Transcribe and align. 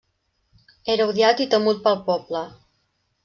Era 0.93 1.05
odiat 1.11 1.43
i 1.45 1.47
temut 1.53 1.85
pel 1.89 1.99
poble. 2.09 2.45